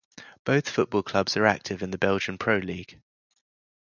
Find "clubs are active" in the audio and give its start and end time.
1.03-1.83